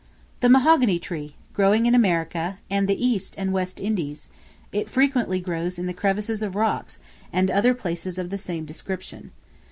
[0.39, 4.29] The Mahogany Tree, growing in America, and the East and West Indies;
[4.71, 6.97] it frequently grows in the crevices of rocks,
[7.31, 9.29] and other places of the same description.